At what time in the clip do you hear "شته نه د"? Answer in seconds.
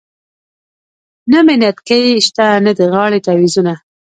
2.27-2.81